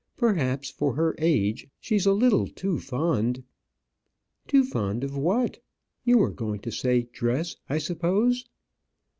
Perhaps, 0.17 0.71
for 0.71 0.95
her 0.95 1.13
age, 1.19 1.67
she's 1.79 2.07
a 2.07 2.11
little 2.13 2.47
too 2.47 2.79
fond" 2.79 3.43
"Too 4.47 4.63
fond 4.63 5.03
of 5.03 5.15
what? 5.15 5.61
You 6.03 6.17
were 6.17 6.31
going 6.33 6.61
to 6.61 6.71
say 6.71 7.03
dress, 7.03 7.55
I 7.69 7.77
suppose." 7.77 8.45